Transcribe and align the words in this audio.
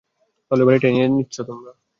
তাহলে, 0.51 0.63
বাড়িটা 0.67 0.87
নিয়ে 0.89 1.07
নিচ্ছি 1.09 1.39
আমরা? 1.49 1.71